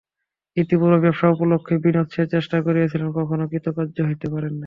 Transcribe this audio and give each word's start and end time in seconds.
ইতিপূর্বে 0.57 0.97
ব্যবসা 1.03 1.27
উপলক্ষে 1.29 1.73
বিনোদ 1.83 2.07
সে 2.11 2.23
চেষ্টা 2.33 2.57
করিয়াছিলেন, 2.65 3.09
কখনো 3.19 3.43
কৃতকার্য 3.51 3.97
হইতে 4.07 4.27
পারেন 4.33 4.51
নাই। 4.51 4.59